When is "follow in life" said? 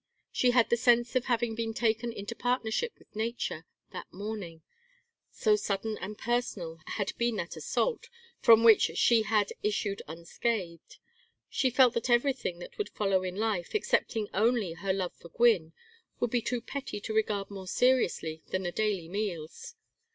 12.89-13.75